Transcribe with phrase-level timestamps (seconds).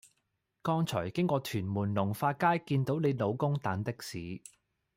[0.63, 4.41] 剛才經過屯門龍發街見到你老公等的士